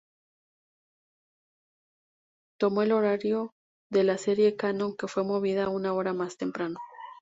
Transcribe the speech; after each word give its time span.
Tomó 2.59 2.81
el 2.81 2.91
horario 2.91 3.51
de 3.91 4.03
la 4.03 4.17
serie 4.17 4.55
"Cannon", 4.55 4.97
que 4.97 5.05
fue 5.07 5.23
movida 5.23 5.69
una 5.69 5.93
hora 5.93 6.11
más 6.11 6.37
temprano. 6.37 6.79